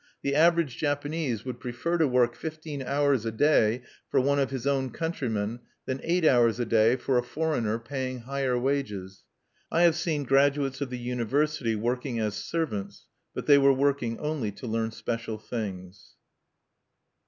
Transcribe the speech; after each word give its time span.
The 0.23 0.33
average 0.33 0.77
Japanese 0.77 1.45
would 1.45 1.59
prefer 1.59 1.99
to 1.99 2.07
work 2.07 2.33
fifteen 2.35 2.81
hours 2.81 3.23
a 3.23 3.31
day 3.31 3.83
for 4.09 4.19
one 4.19 4.39
of 4.39 4.49
his 4.49 4.65
own 4.65 4.89
countrymen 4.89 5.59
than 5.85 5.99
eight 6.01 6.25
hours 6.25 6.59
a 6.59 6.65
day 6.65 6.95
for 6.95 7.19
a 7.19 7.23
foreigner 7.23 7.77
paying 7.77 8.21
higher 8.21 8.57
wages. 8.57 9.21
I 9.71 9.83
have 9.83 9.95
seen 9.95 10.23
graduates 10.23 10.81
of 10.81 10.89
the 10.89 10.97
university 10.97 11.75
working 11.75 12.17
as 12.17 12.33
servants; 12.33 13.05
but 13.35 13.45
they 13.45 13.59
were 13.59 13.73
working 13.73 14.17
only 14.17 14.51
to 14.53 14.65
learn 14.65 14.89
special 14.89 15.37
things. 15.37 16.15